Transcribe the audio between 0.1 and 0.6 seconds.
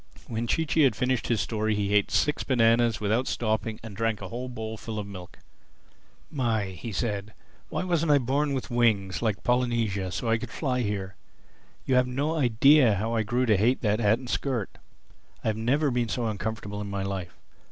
When